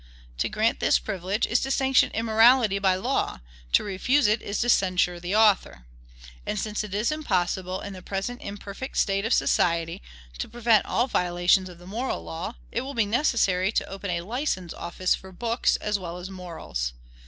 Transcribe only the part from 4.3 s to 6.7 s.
is to censure the author. And